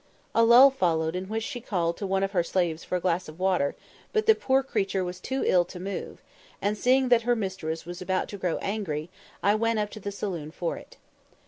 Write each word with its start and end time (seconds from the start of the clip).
A 0.33 0.43
lull 0.43 0.71
followed, 0.71 1.15
in 1.15 1.29
which 1.29 1.43
she 1.43 1.61
called 1.61 1.95
to 1.97 2.07
one 2.07 2.23
of 2.23 2.31
her 2.31 2.41
slaves 2.41 2.83
for 2.83 2.95
a 2.95 2.99
glass 2.99 3.29
of 3.29 3.37
water; 3.37 3.75
but 4.13 4.25
the 4.25 4.33
poor 4.33 4.63
creature 4.63 5.03
was 5.03 5.19
too 5.19 5.43
ill 5.45 5.63
to 5.65 5.79
move, 5.79 6.23
and, 6.59 6.75
seeing 6.75 7.09
that 7.09 7.21
her 7.21 7.35
mistress 7.35 7.85
was 7.85 8.01
about 8.01 8.27
to 8.29 8.39
grow 8.39 8.57
angry, 8.63 9.11
I 9.43 9.53
went 9.53 9.77
up 9.77 9.91
to 9.91 9.99
the 9.99 10.11
saloon 10.11 10.49
for 10.49 10.75
it. 10.75 10.97